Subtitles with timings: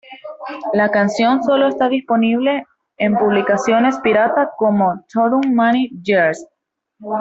[0.73, 2.65] La canción solo está disponible
[2.97, 6.47] en publicaciones pirata como "Through Many Years".